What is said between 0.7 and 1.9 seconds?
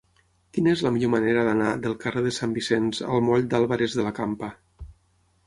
és la millor manera d'anar